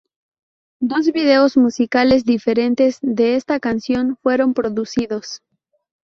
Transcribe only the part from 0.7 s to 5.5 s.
Dos vídeos musicales diferentes de esta canción fueron producidos.